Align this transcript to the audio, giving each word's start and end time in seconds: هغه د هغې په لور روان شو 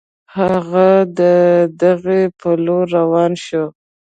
هغه 0.35 0.87
د 1.19 1.21
هغې 1.97 2.21
په 2.39 2.49
لور 2.65 2.85
روان 2.97 3.31
شو 3.45 3.65